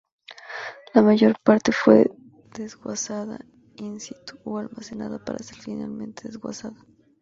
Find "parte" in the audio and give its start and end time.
1.43-1.71